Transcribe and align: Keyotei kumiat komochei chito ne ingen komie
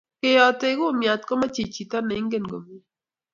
Keyotei 0.19 0.75
kumiat 0.79 1.21
komochei 1.27 1.71
chito 1.73 1.97
ne 2.01 2.13
ingen 2.19 2.45
komie 2.51 2.79